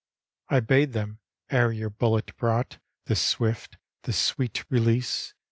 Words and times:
"I 0.57 0.61
bade 0.61 0.93
them, 0.93 1.19
ere 1.51 1.71
your 1.71 1.91
bullet 1.91 2.35
brought 2.35 2.79
This 3.05 3.21
swift, 3.21 3.77
this 4.01 4.17
sweet 4.17 4.65
release. 4.71 5.35